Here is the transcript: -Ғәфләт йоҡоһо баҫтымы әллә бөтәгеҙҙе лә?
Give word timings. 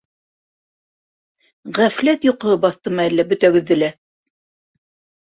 -Ғәфләт 1.79 2.27
йоҡоһо 2.31 2.59
баҫтымы 2.67 3.07
әллә 3.13 3.29
бөтәгеҙҙе 3.37 3.81
лә? 3.85 3.95